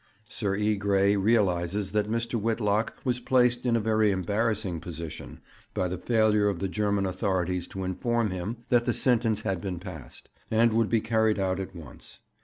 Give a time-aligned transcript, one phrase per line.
[0.27, 0.75] 'Sir E.
[0.75, 2.33] Grey realizes that Mr.
[2.41, 5.41] Whitlock was placed in a very embarrassing position
[5.75, 9.79] by the failure of the German authorities to inform him that the sentence had been
[9.79, 12.21] passed, and would be carried out at once.